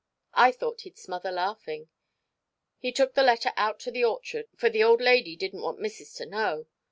[0.33, 1.89] I thought he'd smother laughing.
[2.79, 6.11] He took the letter out to the orchard, for the old lady didn't want missis
[6.15, 6.65] to know.